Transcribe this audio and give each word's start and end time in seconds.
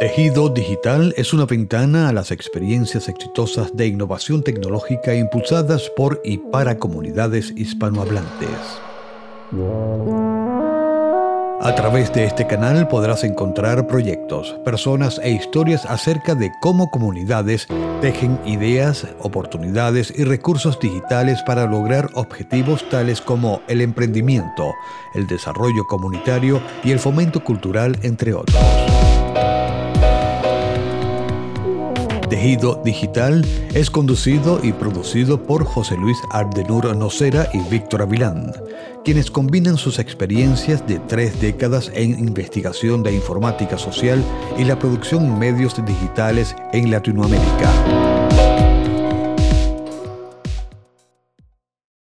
Tejido 0.00 0.48
Digital 0.48 1.14
es 1.16 1.32
una 1.32 1.46
ventana 1.46 2.08
a 2.08 2.12
las 2.12 2.32
experiencias 2.32 3.08
exitosas 3.08 3.76
de 3.76 3.86
innovación 3.86 4.42
tecnológica 4.42 5.14
impulsadas 5.14 5.88
por 5.96 6.20
y 6.24 6.38
para 6.38 6.78
comunidades 6.78 7.52
hispanohablantes. 7.56 8.48
A 11.60 11.74
través 11.76 12.12
de 12.12 12.24
este 12.24 12.44
canal 12.44 12.88
podrás 12.88 13.22
encontrar 13.22 13.86
proyectos, 13.86 14.56
personas 14.64 15.20
e 15.22 15.30
historias 15.30 15.86
acerca 15.86 16.34
de 16.34 16.50
cómo 16.60 16.90
comunidades 16.90 17.68
tejen 18.00 18.40
ideas, 18.44 19.06
oportunidades 19.20 20.12
y 20.16 20.24
recursos 20.24 20.78
digitales 20.80 21.40
para 21.46 21.66
lograr 21.66 22.10
objetivos 22.14 22.86
tales 22.88 23.20
como 23.20 23.62
el 23.68 23.80
emprendimiento, 23.80 24.74
el 25.14 25.28
desarrollo 25.28 25.86
comunitario 25.86 26.60
y 26.82 26.90
el 26.90 26.98
fomento 26.98 27.44
cultural, 27.44 27.96
entre 28.02 28.34
otros. 28.34 28.58
Tejido 32.34 32.82
Digital 32.84 33.46
es 33.74 33.90
conducido 33.90 34.58
y 34.60 34.72
producido 34.72 35.40
por 35.40 35.64
José 35.64 35.96
Luis 35.96 36.18
Ardenur 36.32 36.96
Nocera 36.96 37.48
y 37.54 37.60
Víctor 37.70 38.02
Avilán, 38.02 38.52
quienes 39.04 39.30
combinan 39.30 39.76
sus 39.78 40.00
experiencias 40.00 40.84
de 40.84 40.98
tres 40.98 41.40
décadas 41.40 41.92
en 41.94 42.18
investigación 42.18 43.04
de 43.04 43.14
informática 43.14 43.78
social 43.78 44.20
y 44.58 44.64
la 44.64 44.76
producción 44.76 45.26
en 45.26 45.38
medios 45.38 45.76
digitales 45.86 46.56
en 46.72 46.90
Latinoamérica. 46.90 48.13